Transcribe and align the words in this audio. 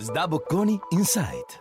SDA 0.00 0.28
Bocconi 0.28 0.80
Insight. 0.92 1.58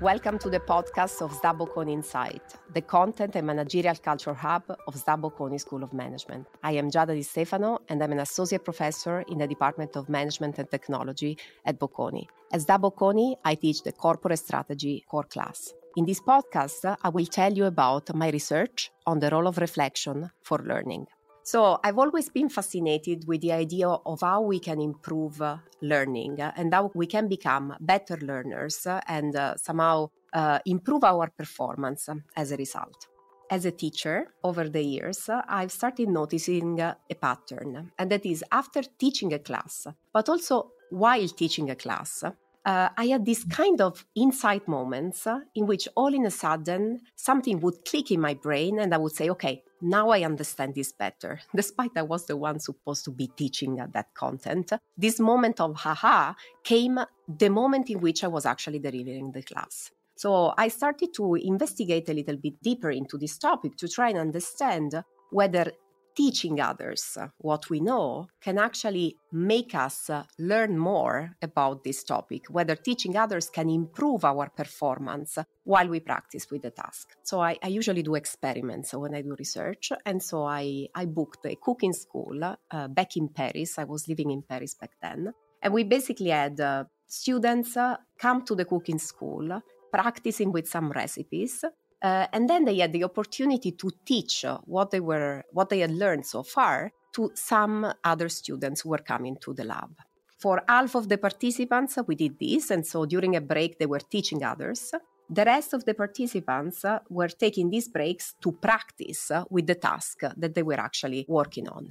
Welcome 0.00 0.36
to 0.40 0.50
the 0.50 0.58
podcast 0.58 1.22
of 1.22 1.30
SDA 1.30 1.56
Bocconi 1.56 1.92
Insight, 1.92 2.42
the 2.72 2.80
content 2.80 3.36
and 3.36 3.46
managerial 3.46 3.94
culture 3.94 4.34
hub 4.34 4.64
of 4.88 4.96
SDA 4.96 5.20
Bocconi 5.20 5.60
School 5.60 5.84
of 5.84 5.92
Management. 5.92 6.48
I 6.60 6.72
am 6.72 6.90
Giada 6.90 7.14
Di 7.14 7.22
Stefano 7.22 7.82
and 7.88 8.02
I'm 8.02 8.10
an 8.10 8.18
associate 8.18 8.64
professor 8.64 9.20
in 9.28 9.38
the 9.38 9.46
Department 9.46 9.94
of 9.94 10.08
Management 10.08 10.58
and 10.58 10.68
Technology 10.68 11.38
at 11.64 11.78
Bocconi. 11.78 12.26
At 12.52 12.62
SDA 12.62 12.80
Bocconi, 12.80 13.36
I 13.44 13.54
teach 13.54 13.84
the 13.84 13.92
corporate 13.92 14.40
strategy 14.40 15.04
core 15.08 15.22
class. 15.22 15.72
In 15.94 16.04
this 16.04 16.20
podcast, 16.20 16.96
I 17.00 17.08
will 17.10 17.26
tell 17.26 17.52
you 17.52 17.66
about 17.66 18.12
my 18.12 18.30
research 18.30 18.90
on 19.06 19.20
the 19.20 19.30
role 19.30 19.46
of 19.46 19.58
reflection 19.58 20.32
for 20.42 20.58
learning. 20.58 21.06
So 21.46 21.78
I've 21.84 21.98
always 21.98 22.30
been 22.30 22.48
fascinated 22.48 23.28
with 23.28 23.42
the 23.42 23.52
idea 23.52 23.86
of 23.86 24.22
how 24.22 24.40
we 24.40 24.58
can 24.58 24.80
improve 24.80 25.42
uh, 25.42 25.58
learning 25.82 26.40
uh, 26.40 26.52
and 26.56 26.72
how 26.72 26.90
we 26.94 27.06
can 27.06 27.28
become 27.28 27.76
better 27.80 28.16
learners 28.16 28.86
uh, 28.86 29.02
and 29.06 29.36
somehow 29.56 30.08
uh, 30.32 30.58
improve 30.64 31.04
our 31.04 31.30
performance 31.36 32.08
as 32.34 32.50
a 32.50 32.56
result. 32.56 33.08
As 33.50 33.66
a 33.66 33.70
teacher, 33.70 34.28
over 34.42 34.70
the 34.70 34.82
years, 34.82 35.28
I've 35.28 35.70
started 35.70 36.08
noticing 36.08 36.80
a 36.80 36.96
pattern, 37.20 37.92
and 37.98 38.10
that 38.10 38.24
is 38.24 38.42
after 38.50 38.80
teaching 38.98 39.34
a 39.34 39.38
class, 39.38 39.86
but 40.14 40.30
also 40.30 40.70
while 40.88 41.28
teaching 41.28 41.68
a 41.68 41.76
class, 41.76 42.24
uh, 42.64 42.88
I 42.96 43.06
had 43.06 43.24
these 43.26 43.44
kind 43.44 43.80
of 43.80 44.06
insight 44.14 44.66
moments 44.66 45.26
uh, 45.26 45.40
in 45.54 45.66
which 45.66 45.86
all 45.96 46.14
in 46.14 46.24
a 46.24 46.30
sudden 46.30 47.00
something 47.14 47.60
would 47.60 47.84
click 47.84 48.10
in 48.10 48.20
my 48.20 48.34
brain 48.34 48.78
and 48.78 48.94
I 48.94 48.98
would 48.98 49.12
say, 49.12 49.28
okay, 49.30 49.62
now 49.82 50.08
I 50.08 50.22
understand 50.22 50.74
this 50.74 50.92
better. 50.92 51.40
Despite 51.54 51.92
I 51.96 52.02
was 52.02 52.26
the 52.26 52.36
one 52.36 52.58
supposed 52.60 53.04
to 53.04 53.10
be 53.10 53.28
teaching 53.28 53.76
that 53.76 54.14
content, 54.14 54.72
this 54.96 55.20
moment 55.20 55.60
of 55.60 55.76
haha 55.76 56.34
came 56.62 56.98
the 57.28 57.50
moment 57.50 57.90
in 57.90 58.00
which 58.00 58.24
I 58.24 58.28
was 58.28 58.46
actually 58.46 58.78
delivering 58.78 59.32
the 59.32 59.42
class. 59.42 59.90
So 60.16 60.54
I 60.56 60.68
started 60.68 61.12
to 61.14 61.34
investigate 61.34 62.08
a 62.08 62.14
little 62.14 62.36
bit 62.36 62.62
deeper 62.62 62.90
into 62.90 63.18
this 63.18 63.36
topic 63.36 63.76
to 63.78 63.88
try 63.88 64.10
and 64.10 64.18
understand 64.18 65.02
whether 65.30 65.72
teaching 66.16 66.60
others 66.60 67.18
what 67.38 67.68
we 67.70 67.80
know 67.80 68.28
can 68.40 68.58
actually 68.58 69.16
make 69.32 69.74
us 69.74 70.10
learn 70.38 70.78
more 70.78 71.36
about 71.42 71.84
this 71.84 72.04
topic, 72.04 72.46
whether 72.48 72.76
teaching 72.76 73.16
others 73.16 73.50
can 73.50 73.68
improve 73.68 74.24
our 74.24 74.48
performance 74.50 75.38
while 75.64 75.88
we 75.88 76.00
practice 76.00 76.50
with 76.50 76.62
the 76.62 76.70
task. 76.70 77.08
So 77.22 77.40
I, 77.40 77.58
I 77.62 77.68
usually 77.68 78.02
do 78.02 78.14
experiments 78.14 78.94
when 78.94 79.14
I 79.14 79.22
do 79.22 79.34
research. 79.38 79.92
And 80.04 80.22
so 80.22 80.44
I, 80.44 80.88
I 80.94 81.06
booked 81.06 81.44
a 81.46 81.56
cooking 81.56 81.92
school 81.92 82.38
uh, 82.42 82.88
back 82.88 83.16
in 83.16 83.28
Paris. 83.28 83.78
I 83.78 83.84
was 83.84 84.08
living 84.08 84.30
in 84.30 84.42
Paris 84.42 84.74
back 84.74 84.92
then. 85.02 85.32
And 85.62 85.72
we 85.72 85.84
basically 85.84 86.28
had 86.30 86.60
uh, 86.60 86.84
students 87.06 87.76
uh, 87.76 87.96
come 88.18 88.44
to 88.44 88.54
the 88.54 88.64
cooking 88.64 88.98
school 88.98 89.62
practicing 89.90 90.52
with 90.52 90.68
some 90.68 90.90
recipes 90.90 91.64
uh, 92.04 92.26
and 92.34 92.50
then 92.50 92.66
they 92.66 92.76
had 92.76 92.92
the 92.92 93.02
opportunity 93.02 93.72
to 93.72 93.90
teach 94.04 94.44
what 94.66 94.90
they 94.90 95.00
were 95.00 95.42
what 95.52 95.70
they 95.70 95.80
had 95.80 95.90
learned 95.90 96.26
so 96.26 96.42
far 96.42 96.92
to 97.14 97.30
some 97.34 97.90
other 98.04 98.28
students 98.28 98.82
who 98.82 98.90
were 98.90 99.04
coming 99.12 99.36
to 99.40 99.54
the 99.54 99.64
lab. 99.64 99.90
For 100.38 100.62
half 100.68 100.94
of 100.94 101.08
the 101.08 101.16
participants, 101.16 101.96
we 102.06 102.14
did 102.14 102.38
this, 102.38 102.70
and 102.70 102.86
so 102.86 103.06
during 103.06 103.34
a 103.36 103.40
break, 103.40 103.78
they 103.78 103.86
were 103.86 104.00
teaching 104.00 104.44
others. 104.44 104.92
The 105.30 105.44
rest 105.44 105.72
of 105.72 105.86
the 105.86 105.94
participants 105.94 106.84
were 107.08 107.28
taking 107.28 107.70
these 107.70 107.88
breaks 107.88 108.34
to 108.42 108.52
practice 108.52 109.30
with 109.48 109.66
the 109.66 109.76
task 109.76 110.20
that 110.36 110.54
they 110.54 110.62
were 110.62 110.78
actually 110.78 111.24
working 111.26 111.68
on. 111.68 111.88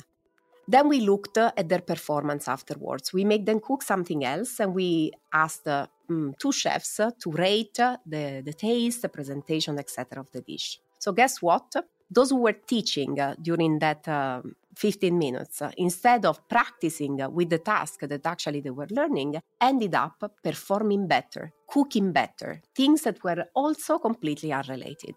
Then 0.68 0.88
we 0.88 1.00
looked 1.00 1.38
at 1.38 1.68
their 1.68 1.82
performance 1.82 2.48
afterwards. 2.48 3.12
We 3.12 3.26
made 3.26 3.48
them 3.48 3.60
cook 3.60 3.82
something 3.82 4.24
else 4.24 4.60
and 4.60 4.76
we 4.76 5.12
asked 5.34 5.68
uh, 5.68 5.88
um, 6.10 6.34
two 6.40 6.52
chefs 6.52 6.98
to 6.98 7.32
rate 7.32 7.76
the, 7.76 8.42
the 8.44 8.54
taste, 8.54 9.02
the 9.02 9.10
presentation, 9.10 9.80
etc. 9.80 10.22
of 10.22 10.32
the 10.32 10.42
dish. 10.42 10.80
So, 11.00 11.12
guess 11.12 11.42
what? 11.42 11.74
Those 12.10 12.30
who 12.30 12.38
were 12.38 12.54
teaching 12.54 13.20
uh, 13.20 13.36
during 13.42 13.80
that 13.80 14.08
uh, 14.08 14.42
15 14.76 15.18
minutes, 15.18 15.62
uh, 15.62 15.72
instead 15.78 16.26
of 16.26 16.48
practicing 16.48 17.18
with 17.34 17.50
the 17.50 17.58
task 17.58 18.02
that 18.02 18.26
actually 18.26 18.62
they 18.62 18.70
were 18.70 18.88
learning, 18.92 19.42
ended 19.60 19.96
up 19.96 20.32
performing 20.44 21.08
better, 21.08 21.52
cooking 21.68 22.12
better, 22.12 22.62
things 22.76 23.02
that 23.02 23.24
were 23.24 23.46
also 23.56 23.98
completely 23.98 24.54
unrelated. 24.54 25.16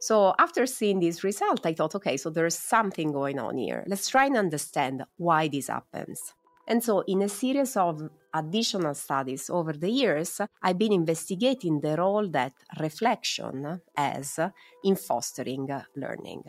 So 0.00 0.34
after 0.38 0.66
seeing 0.66 0.98
this 0.98 1.22
result, 1.22 1.64
I 1.64 1.74
thought, 1.74 1.94
okay, 1.94 2.16
so 2.16 2.28
there's 2.28 2.58
something 2.58 3.12
going 3.12 3.38
on 3.38 3.56
here. 3.56 3.84
Let's 3.86 4.08
try 4.08 4.26
and 4.26 4.36
understand 4.36 5.04
why 5.16 5.46
this 5.46 5.68
happens. 5.68 6.34
And 6.66 6.82
so, 6.82 7.00
in 7.06 7.22
a 7.22 7.28
series 7.28 7.76
of 7.76 8.08
additional 8.32 8.94
studies 8.94 9.50
over 9.50 9.72
the 9.72 9.90
years, 9.90 10.40
I've 10.62 10.78
been 10.78 10.92
investigating 10.92 11.80
the 11.80 11.96
role 11.96 12.28
that 12.30 12.52
reflection 12.80 13.80
has 13.96 14.38
in 14.84 14.96
fostering 14.96 15.68
learning. 15.96 16.44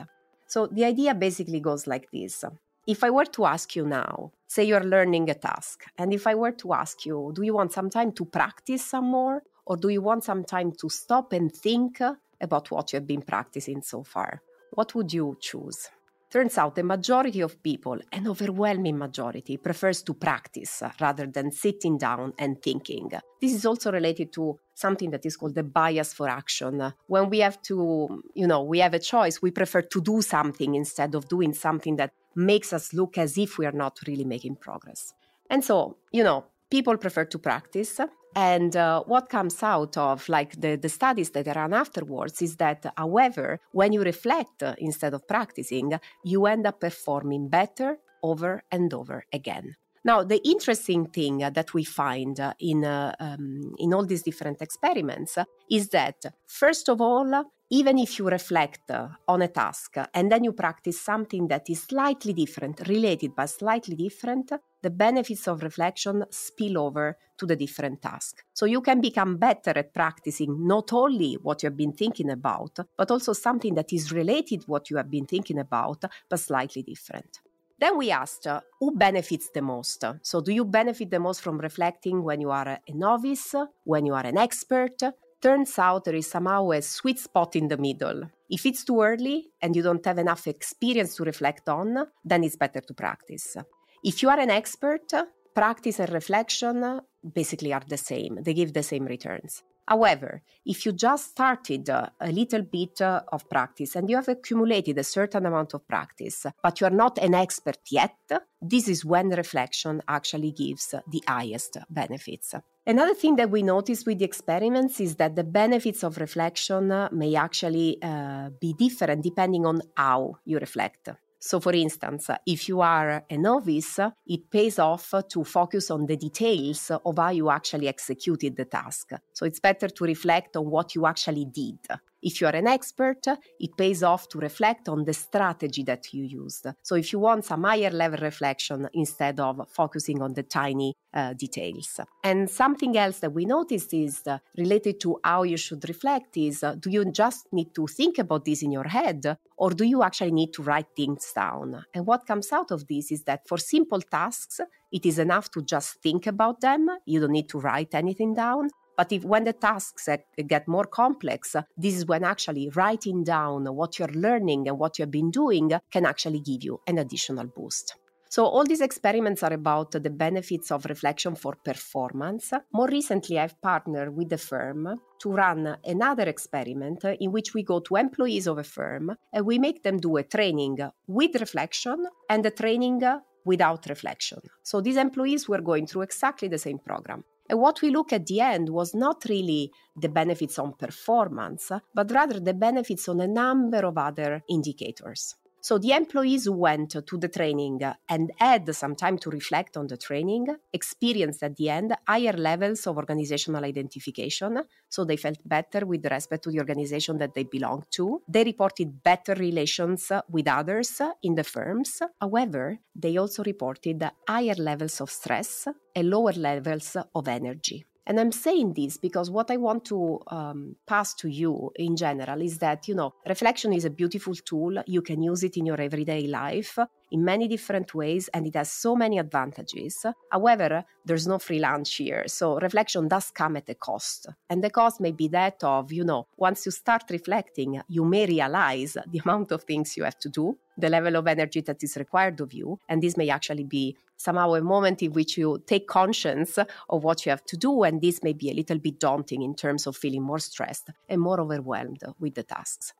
So, 0.47 0.67
the 0.67 0.85
idea 0.85 1.15
basically 1.15 1.59
goes 1.59 1.87
like 1.87 2.09
this 2.11 2.43
If 2.85 3.03
I 3.03 3.09
were 3.09 3.25
to 3.25 3.45
ask 3.45 3.75
you 3.75 3.85
now, 3.85 4.31
say 4.47 4.63
you're 4.65 4.83
learning 4.83 5.29
a 5.29 5.33
task, 5.33 5.85
and 5.97 6.13
if 6.13 6.27
I 6.27 6.35
were 6.35 6.51
to 6.51 6.73
ask 6.73 7.05
you, 7.05 7.31
do 7.33 7.41
you 7.43 7.53
want 7.53 7.73
some 7.73 7.89
time 7.89 8.11
to 8.13 8.25
practice 8.25 8.85
some 8.85 9.05
more, 9.05 9.41
or 9.65 9.77
do 9.77 9.89
you 9.89 10.01
want 10.01 10.23
some 10.23 10.43
time 10.43 10.71
to 10.81 10.89
stop 10.89 11.33
and 11.33 11.51
think 11.51 12.01
about 12.43 12.69
what 12.69 12.91
you 12.91 12.97
have 12.97 13.07
been 13.07 13.21
practicing 13.21 13.81
so 13.81 14.03
far. 14.03 14.41
What 14.71 14.93
would 14.93 15.13
you 15.13 15.37
choose? 15.39 15.87
Turns 16.33 16.57
out 16.57 16.73
the 16.73 16.81
majority 16.81 17.41
of 17.41 17.61
people, 17.61 17.99
an 18.11 18.27
overwhelming 18.27 18.97
majority, 18.97 19.55
prefers 19.57 20.01
to 20.01 20.15
practice 20.15 20.81
rather 20.99 21.27
than 21.27 21.51
sitting 21.51 21.95
down 21.95 22.33
and 22.39 22.59
thinking. 22.59 23.11
This 23.39 23.53
is 23.53 23.67
also 23.67 23.91
related 23.91 24.33
to 24.33 24.57
something 24.73 25.11
that 25.11 25.27
is 25.27 25.37
called 25.37 25.53
the 25.53 25.61
bias 25.61 26.11
for 26.11 26.27
action. 26.27 26.91
When 27.05 27.29
we 27.29 27.37
have 27.41 27.61
to, 27.69 28.23
you 28.33 28.47
know, 28.47 28.63
we 28.63 28.79
have 28.79 28.95
a 28.95 28.99
choice, 28.99 29.43
we 29.43 29.51
prefer 29.51 29.83
to 29.83 30.01
do 30.01 30.23
something 30.23 30.73
instead 30.73 31.13
of 31.13 31.27
doing 31.27 31.53
something 31.53 31.97
that 31.97 32.11
makes 32.35 32.73
us 32.73 32.93
look 32.93 33.19
as 33.19 33.37
if 33.37 33.59
we 33.59 33.67
are 33.67 33.71
not 33.71 33.99
really 34.07 34.25
making 34.25 34.55
progress. 34.55 35.13
And 35.51 35.63
so, 35.63 35.97
you 36.11 36.23
know, 36.23 36.45
people 36.71 36.97
prefer 36.97 37.25
to 37.25 37.37
practice 37.37 37.99
and 38.35 38.75
uh, 38.75 39.03
what 39.03 39.29
comes 39.29 39.61
out 39.61 39.97
of 39.97 40.27
like 40.29 40.59
the, 40.59 40.75
the 40.75 40.89
studies 40.89 41.31
that 41.31 41.47
are 41.47 41.55
run 41.55 41.73
afterwards 41.73 42.41
is 42.41 42.57
that, 42.57 42.85
however, 42.97 43.59
when 43.71 43.93
you 43.93 44.01
reflect 44.01 44.63
uh, 44.63 44.75
instead 44.77 45.13
of 45.13 45.27
practicing, 45.27 45.99
you 46.23 46.45
end 46.45 46.65
up 46.65 46.79
performing 46.79 47.49
better 47.49 47.97
over 48.21 48.63
and 48.71 48.93
over 48.93 49.25
again. 49.31 49.75
Now, 50.05 50.23
the 50.23 50.45
interesting 50.45 51.05
thing 51.05 51.43
uh, 51.43 51.49
that 51.51 51.73
we 51.73 51.85
find 51.85 52.37
uh, 52.39 52.53
in, 52.59 52.83
uh, 52.83 53.15
um, 53.19 53.73
in 53.77 53.93
all 53.93 54.05
these 54.05 54.23
different 54.23 54.61
experiments 54.61 55.37
is 55.71 55.89
that, 55.89 56.25
first 56.45 56.89
of 56.89 56.99
all, 56.99 57.45
even 57.73 57.97
if 57.97 58.19
you 58.19 58.29
reflect 58.29 58.91
uh, 58.91 59.07
on 59.27 59.41
a 59.41 59.47
task 59.47 59.97
and 60.13 60.31
then 60.31 60.43
you 60.43 60.53
practice 60.53 61.01
something 61.01 61.47
that 61.47 61.67
is 61.71 61.81
slightly 61.81 62.31
different, 62.31 62.87
related 62.87 63.31
but 63.35 63.47
slightly 63.47 63.95
different, 63.95 64.51
the 64.83 64.91
benefits 64.91 65.47
of 65.47 65.63
reflection 65.63 66.23
spill 66.29 66.77
over 66.77 67.17
to 67.35 67.47
the 67.47 67.55
different 67.55 67.99
task. 67.99 68.43
So 68.53 68.67
you 68.67 68.79
can 68.81 69.01
become 69.01 69.37
better 69.37 69.71
at 69.71 69.91
practicing 69.91 70.67
not 70.67 70.93
only 70.93 71.33
what 71.41 71.63
you 71.63 71.67
have 71.67 71.75
been 71.75 71.93
thinking 71.93 72.29
about, 72.29 72.77
but 72.95 73.09
also 73.09 73.33
something 73.33 73.73
that 73.73 73.91
is 73.91 74.11
related 74.11 74.67
what 74.67 74.91
you 74.91 74.97
have 74.97 75.09
been 75.09 75.25
thinking 75.25 75.57
about, 75.57 76.05
but 76.29 76.39
slightly 76.39 76.83
different. 76.83 77.39
Then 77.79 77.97
we 77.97 78.11
asked 78.11 78.45
uh, 78.45 78.61
who 78.79 78.95
benefits 78.95 79.49
the 79.51 79.63
most. 79.63 80.05
So, 80.21 80.41
do 80.41 80.53
you 80.53 80.63
benefit 80.63 81.09
the 81.09 81.19
most 81.19 81.41
from 81.41 81.57
reflecting 81.57 82.23
when 82.23 82.39
you 82.39 82.51
are 82.51 82.67
a 82.67 82.79
novice, 82.93 83.55
when 83.83 84.05
you 84.05 84.13
are 84.13 84.25
an 84.25 84.37
expert? 84.37 85.01
Turns 85.43 85.77
out 85.77 86.05
there 86.05 86.15
is 86.15 86.27
somehow 86.27 86.71
a 86.71 86.81
sweet 86.81 87.19
spot 87.19 87.57
in 87.57 87.67
the 87.67 87.75
middle. 87.75 88.31
If 88.49 88.65
it's 88.65 88.85
too 88.85 89.01
early 89.01 89.49
and 89.61 89.75
you 89.75 89.83
don't 89.83 90.05
have 90.05 90.17
enough 90.17 90.47
experience 90.47 91.15
to 91.17 91.25
reflect 91.25 91.67
on, 91.67 92.07
then 92.23 92.45
it's 92.45 92.55
better 92.55 92.79
to 92.79 92.93
practice. 92.93 93.57
If 94.05 94.23
you 94.23 94.29
are 94.29 94.39
an 94.39 94.49
expert, 94.49 95.11
practice 95.53 95.99
and 95.99 96.13
reflection 96.13 97.01
basically 97.33 97.73
are 97.73 97.83
the 97.85 97.97
same, 97.97 98.39
they 98.41 98.53
give 98.53 98.71
the 98.71 98.83
same 98.83 99.03
returns. 99.03 99.63
However, 99.87 100.41
if 100.65 100.85
you 100.85 100.93
just 100.93 101.31
started 101.31 101.89
a 101.89 102.11
little 102.31 102.61
bit 102.61 103.01
of 103.01 103.49
practice 103.49 103.95
and 103.95 104.09
you 104.09 104.15
have 104.15 104.29
accumulated 104.29 104.97
a 104.97 105.03
certain 105.03 105.45
amount 105.45 105.73
of 105.73 105.87
practice, 105.87 106.45
but 106.61 106.79
you 106.79 106.87
are 106.87 106.89
not 106.89 107.17
an 107.17 107.33
expert 107.33 107.79
yet, 107.89 108.15
this 108.61 108.87
is 108.87 109.03
when 109.03 109.29
reflection 109.29 110.01
actually 110.07 110.51
gives 110.51 110.95
the 111.09 111.23
highest 111.27 111.77
benefits. 111.89 112.55
Another 112.85 113.13
thing 113.13 113.35
that 113.37 113.49
we 113.49 113.63
notice 113.63 114.05
with 114.05 114.19
the 114.19 114.25
experiments 114.25 114.99
is 114.99 115.15
that 115.15 115.35
the 115.35 115.43
benefits 115.43 116.03
of 116.03 116.17
reflection 116.17 117.09
may 117.11 117.35
actually 117.35 117.97
uh, 118.01 118.49
be 118.59 118.73
different 118.73 119.23
depending 119.23 119.65
on 119.65 119.81
how 119.95 120.37
you 120.45 120.59
reflect. 120.59 121.09
So, 121.45 121.59
for 121.59 121.73
instance, 121.73 122.29
if 122.45 122.69
you 122.69 122.79
are 122.79 123.25
a 123.29 123.37
novice, 123.37 123.99
it 124.25 124.49
pays 124.49 124.79
off 124.79 125.13
to 125.29 125.43
focus 125.43 125.91
on 125.91 126.05
the 126.05 126.15
details 126.15 126.89
of 126.89 127.17
how 127.17 127.31
you 127.31 127.49
actually 127.49 127.89
executed 127.89 128.55
the 128.55 128.63
task. 128.63 129.11
So, 129.33 129.45
it's 129.45 129.59
better 129.59 129.89
to 129.89 130.03
reflect 130.05 130.55
on 130.55 130.69
what 130.69 130.95
you 130.95 131.05
actually 131.05 131.43
did. 131.43 131.79
If 132.23 132.39
you 132.39 132.47
are 132.47 132.55
an 132.55 132.67
expert, 132.67 133.27
it 133.59 133.77
pays 133.77 134.01
off 134.01 134.29
to 134.29 134.39
reflect 134.39 134.89
on 134.89 135.03
the 135.03 135.13
strategy 135.13 135.83
that 135.83 136.13
you 136.13 136.23
used. 136.23 136.67
So 136.81 136.95
if 136.95 137.11
you 137.11 137.19
want 137.19 137.45
some 137.45 137.63
higher 137.63 137.91
level 137.91 138.19
reflection 138.21 138.89
instead 138.93 139.39
of 139.39 139.67
focusing 139.69 140.21
on 140.21 140.33
the 140.33 140.43
tiny 140.43 140.95
uh, 141.13 141.33
details. 141.33 141.99
And 142.23 142.49
something 142.49 142.97
else 142.97 143.19
that 143.19 143.33
we 143.33 143.45
noticed 143.45 143.93
is 143.93 144.21
uh, 144.25 144.39
related 144.57 144.99
to 145.01 145.19
how 145.23 145.43
you 145.43 145.57
should 145.57 145.87
reflect 145.87 146.37
is 146.37 146.63
uh, 146.63 146.75
do 146.75 146.89
you 146.89 147.11
just 147.11 147.51
need 147.51 147.75
to 147.75 147.87
think 147.87 148.17
about 148.17 148.45
this 148.45 148.63
in 148.63 148.71
your 148.71 148.87
head 148.87 149.37
or 149.57 149.71
do 149.71 149.83
you 149.83 150.01
actually 150.03 150.31
need 150.31 150.53
to 150.53 150.63
write 150.63 150.87
things 150.95 151.31
down? 151.35 151.85
And 151.93 152.05
what 152.05 152.25
comes 152.25 152.51
out 152.51 152.71
of 152.71 152.87
this 152.87 153.11
is 153.11 153.23
that 153.23 153.47
for 153.47 153.57
simple 153.57 154.01
tasks, 154.01 154.59
it 154.91 155.05
is 155.05 155.19
enough 155.19 155.51
to 155.51 155.61
just 155.61 156.01
think 156.01 156.27
about 156.27 156.61
them. 156.61 156.89
You 157.05 157.19
don't 157.19 157.31
need 157.31 157.49
to 157.49 157.59
write 157.59 157.93
anything 157.93 158.33
down. 158.33 158.69
But 158.95 159.11
if 159.11 159.23
when 159.23 159.43
the 159.43 159.53
tasks 159.53 160.07
get 160.47 160.67
more 160.67 160.85
complex, 160.85 161.55
this 161.77 161.95
is 161.95 162.05
when 162.05 162.23
actually 162.23 162.69
writing 162.75 163.23
down 163.23 163.65
what 163.65 163.97
you're 163.97 164.07
learning 164.09 164.67
and 164.67 164.77
what 164.77 164.99
you've 164.99 165.11
been 165.11 165.31
doing 165.31 165.71
can 165.91 166.05
actually 166.05 166.39
give 166.39 166.63
you 166.63 166.79
an 166.87 166.97
additional 166.99 167.47
boost. 167.47 167.95
So, 168.35 168.45
all 168.45 168.63
these 168.63 168.81
experiments 168.81 169.43
are 169.43 169.53
about 169.53 169.91
the 169.91 170.09
benefits 170.09 170.71
of 170.71 170.85
reflection 170.85 171.35
for 171.35 171.55
performance. 171.63 172.51
More 172.73 172.87
recently, 172.87 173.37
I've 173.37 173.61
partnered 173.61 174.15
with 174.17 174.29
the 174.29 174.39
firm 174.39 174.99
to 175.19 175.31
run 175.31 175.77
another 175.85 176.23
experiment 176.23 177.05
in 177.19 177.31
which 177.31 177.53
we 177.53 177.61
go 177.61 177.79
to 177.81 177.95
employees 177.95 178.47
of 178.47 178.57
a 178.57 178.63
firm 178.63 179.15
and 179.31 179.45
we 179.45 179.59
make 179.59 179.83
them 179.83 179.99
do 179.99 180.17
a 180.17 180.23
training 180.23 180.79
with 181.05 181.39
reflection 181.39 182.07
and 182.27 182.43
a 182.43 182.49
training 182.49 183.03
without 183.45 183.85
reflection. 183.87 184.39
So, 184.63 184.81
these 184.81 184.97
employees 184.97 185.47
were 185.47 185.61
going 185.61 185.85
through 185.85 186.01
exactly 186.01 186.47
the 186.47 186.57
same 186.57 186.79
program. 186.79 187.23
And 187.53 187.61
what 187.61 187.83
we 187.83 187.91
look 187.91 188.11
at 188.11 188.25
the 188.25 188.41
end 188.41 188.69
was 188.69 188.95
not 188.95 189.25
really 189.29 189.71
the 189.95 190.09
benefits 190.09 190.57
on 190.57 190.73
performance, 190.73 191.71
but 191.93 192.09
rather 192.09 192.39
the 192.39 192.55
benefits 192.55 193.07
on 193.07 193.21
a 193.21 193.27
number 193.27 193.85
of 193.85 193.95
other 193.95 194.41
indicators. 194.49 195.35
So 195.65 195.77
the 195.77 195.93
employees 195.93 196.43
who 196.43 196.51
went 196.51 196.89
to 196.89 197.17
the 197.17 197.29
training 197.29 197.79
and 198.09 198.33
had 198.37 198.75
some 198.75 198.97
time 198.97 199.17
to 199.19 199.29
reflect 199.29 199.77
on 199.77 199.87
the 199.87 199.95
training 199.95 200.47
experienced 200.73 201.41
at 201.41 201.55
the 201.55 201.69
end 201.69 201.95
higher 202.05 202.33
levels 202.33 202.85
of 202.85 202.97
organizational 202.97 203.63
identification. 203.63 204.61
So 204.89 205.05
they 205.05 205.15
felt 205.15 205.37
better 205.45 205.85
with 205.85 206.05
respect 206.05 206.43
to 206.43 206.51
the 206.51 206.59
organization 206.59 207.17
that 207.19 207.33
they 207.33 207.45
belonged 207.45 207.85
to. 207.91 208.21
They 208.27 208.43
reported 208.43 209.01
better 209.01 209.35
relations 209.35 210.11
with 210.29 210.49
others 210.49 211.01
in 211.21 211.35
the 211.35 211.45
firms. 211.45 212.01
However, 212.19 212.77
they 212.93 213.15
also 213.15 213.41
reported 213.41 214.05
higher 214.27 214.55
levels 214.55 214.99
of 214.99 215.09
stress 215.11 215.69
and 215.95 216.09
lower 216.09 216.33
levels 216.33 216.97
of 217.15 217.27
energy. 217.29 217.85
And 218.05 218.19
I'm 218.19 218.31
saying 218.31 218.73
this 218.73 218.97
because 218.97 219.29
what 219.29 219.49
I 219.49 219.57
want 219.57 219.85
to 219.85 220.19
um, 220.27 220.75
pass 220.85 221.13
to 221.15 221.29
you 221.29 221.71
in 221.75 221.95
general 221.95 222.41
is 222.41 222.57
that, 222.59 222.87
you 222.87 222.95
know, 222.95 223.13
reflection 223.27 223.71
is 223.73 223.85
a 223.85 223.89
beautiful 223.89 224.35
tool. 224.35 224.83
You 224.85 225.01
can 225.01 225.23
use 225.23 225.43
it 225.43 225.57
in 225.57 225.65
your 225.65 225.79
everyday 225.79 226.27
life 226.27 226.77
in 227.11 227.23
many 227.23 227.47
different 227.47 227.93
ways 227.93 228.27
and 228.33 228.45
it 228.45 228.55
has 228.55 228.71
so 228.71 228.95
many 228.95 229.19
advantages. 229.19 230.05
However, 230.31 230.83
there's 231.05 231.27
no 231.27 231.39
free 231.39 231.59
lunch 231.59 231.95
here. 231.95 232.23
So 232.27 232.59
reflection 232.59 233.07
does 233.07 233.31
come 233.31 233.55
at 233.55 233.69
a 233.69 233.75
cost. 233.75 234.27
And 234.49 234.63
the 234.63 234.69
cost 234.69 234.99
may 234.99 235.11
be 235.11 235.27
that 235.29 235.63
of, 235.63 235.93
you 235.93 236.03
know, 236.03 236.27
once 236.35 236.65
you 236.65 236.71
start 236.71 237.03
reflecting, 237.09 237.81
you 237.87 238.03
may 238.03 238.25
realize 238.25 238.97
the 239.11 239.21
amount 239.23 239.51
of 239.51 239.63
things 239.63 239.95
you 239.95 240.03
have 240.03 240.19
to 240.19 240.29
do, 240.29 240.57
the 240.77 240.89
level 240.89 241.15
of 241.15 241.27
energy 241.27 241.61
that 241.61 241.83
is 241.83 241.95
required 241.95 242.41
of 242.41 242.51
you. 242.51 242.79
And 242.89 243.01
this 243.01 243.15
may 243.15 243.29
actually 243.29 243.63
be 243.63 243.95
somehow 244.23 244.53
a 244.53 244.61
moment 244.61 245.01
in 245.01 245.11
which 245.13 245.37
you 245.37 245.61
take 245.67 245.87
conscience 245.87 246.57
of 246.89 247.03
what 247.03 247.25
you 247.25 247.29
have 247.29 247.45
to 247.45 247.57
do. 247.57 247.83
And 247.83 248.01
this 248.01 248.23
may 248.23 248.33
be 248.33 248.49
a 248.49 248.53
little 248.53 248.79
bit 248.79 248.99
daunting 248.99 249.41
in 249.41 249.55
terms 249.55 249.87
of 249.87 249.95
feeling 249.97 250.23
more 250.23 250.39
stressed 250.39 250.89
and 251.09 251.21
more 251.21 251.39
overwhelmed 251.39 252.01
with 252.19 252.35
the 252.35 252.43
tasks. 252.43 252.93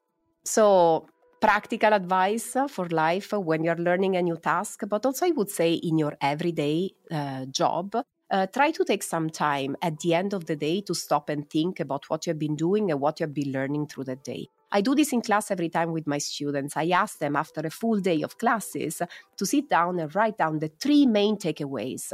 So, 0.44 1.08
practical 1.40 1.94
advice 1.94 2.56
for 2.70 2.88
life 2.88 3.34
when 3.34 3.64
you're 3.64 3.76
learning 3.76 4.16
a 4.16 4.22
new 4.22 4.38
task, 4.38 4.84
but 4.88 5.06
also 5.06 5.26
I 5.26 5.32
would 5.32 5.50
say 5.50 5.74
in 5.74 5.98
your 5.98 6.16
everyday 6.22 6.92
uh, 7.12 7.46
job. 7.46 7.96
Uh, 8.32 8.48
try 8.48 8.72
to 8.72 8.84
take 8.84 9.04
some 9.04 9.30
time 9.30 9.76
at 9.82 10.00
the 10.00 10.14
end 10.16 10.34
of 10.34 10.46
the 10.46 10.56
day 10.56 10.82
to 10.82 10.96
stop 10.96 11.30
and 11.30 11.48
think 11.52 11.80
about 11.80 12.10
what 12.10 12.26
you've 12.26 12.40
been 12.40 12.56
doing 12.56 12.90
and 12.90 13.00
what 13.00 13.20
you've 13.20 13.34
been 13.34 13.52
learning 13.52 13.86
through 13.86 14.06
the 14.06 14.16
day. 14.16 14.48
I 14.76 14.82
do 14.82 14.96
this 14.96 15.14
in 15.14 15.22
class 15.22 15.52
every 15.52 15.70
time 15.70 15.92
with 15.92 16.08
my 16.08 16.18
students. 16.18 16.76
I 16.76 16.90
ask 16.90 17.20
them 17.20 17.36
after 17.36 17.62
a 17.62 17.70
full 17.70 18.00
day 18.00 18.24
of 18.24 18.40
classes 18.40 19.04
to 19.38 19.46
sit 19.46 19.70
down 19.70 20.00
and 20.00 20.14
write 20.16 20.40
down 20.40 20.58
the 20.58 20.72
three 20.80 21.06
main 21.06 21.38
takeaways. 21.38 22.12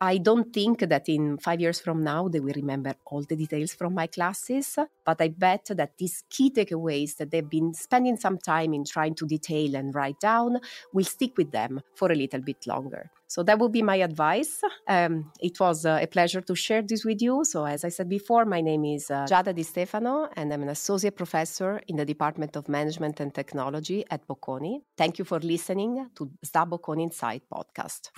I 0.00 0.18
don't 0.18 0.52
think 0.52 0.80
that 0.80 1.08
in 1.08 1.38
five 1.38 1.60
years 1.60 1.80
from 1.80 2.04
now 2.04 2.28
they 2.28 2.40
will 2.40 2.54
remember 2.54 2.94
all 3.06 3.24
the 3.24 3.34
details 3.34 3.74
from 3.74 3.94
my 3.94 4.06
classes, 4.06 4.78
but 5.04 5.20
I 5.20 5.28
bet 5.28 5.70
that 5.70 5.98
these 5.98 6.22
key 6.30 6.50
takeaways 6.50 7.16
that 7.16 7.30
they've 7.30 7.48
been 7.48 7.74
spending 7.74 8.16
some 8.16 8.38
time 8.38 8.74
in 8.74 8.84
trying 8.84 9.14
to 9.16 9.26
detail 9.26 9.74
and 9.74 9.94
write 9.94 10.20
down 10.20 10.60
will 10.92 11.04
stick 11.04 11.36
with 11.36 11.50
them 11.50 11.80
for 11.94 12.12
a 12.12 12.14
little 12.14 12.40
bit 12.40 12.66
longer. 12.66 13.10
So 13.26 13.42
that 13.42 13.58
would 13.58 13.72
be 13.72 13.82
my 13.82 13.96
advice. 13.96 14.62
Um, 14.86 15.32
it 15.40 15.60
was 15.60 15.84
uh, 15.84 15.98
a 16.00 16.06
pleasure 16.06 16.40
to 16.40 16.54
share 16.54 16.80
this 16.80 17.04
with 17.04 17.20
you. 17.20 17.44
So, 17.44 17.66
as 17.66 17.84
I 17.84 17.90
said 17.90 18.08
before, 18.08 18.46
my 18.46 18.62
name 18.62 18.86
is 18.86 19.10
uh, 19.10 19.26
Giada 19.28 19.54
Di 19.54 19.64
Stefano, 19.64 20.30
and 20.34 20.50
I'm 20.50 20.62
an 20.62 20.70
associate 20.70 21.14
professor 21.14 21.82
in 21.88 21.96
the 21.96 22.06
Department 22.06 22.56
of 22.56 22.70
Management 22.70 23.20
and 23.20 23.34
Technology 23.34 24.02
at 24.10 24.26
Bocconi. 24.26 24.80
Thank 24.96 25.18
you 25.18 25.26
for 25.26 25.40
listening 25.40 26.08
to 26.16 26.30
the 26.40 26.48
Bocconi 26.60 27.02
Insight 27.02 27.42
podcast. 27.52 28.08